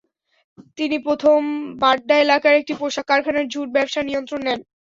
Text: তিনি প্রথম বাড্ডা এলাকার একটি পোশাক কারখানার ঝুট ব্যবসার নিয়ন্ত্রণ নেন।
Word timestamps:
তিনি 0.77 0.97
প্রথম 1.07 1.39
বাড্ডা 1.81 2.15
এলাকার 2.19 2.53
একটি 2.59 2.73
পোশাক 2.79 3.05
কারখানার 3.09 3.45
ঝুট 3.53 3.67
ব্যবসার 3.75 4.03
নিয়ন্ত্রণ 4.09 4.41
নেন। 4.45 4.59